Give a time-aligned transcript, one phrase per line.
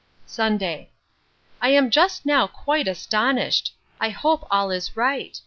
[0.25, 0.89] Sunday.
[1.61, 5.39] I am just now quite astonished!—I hope all is right!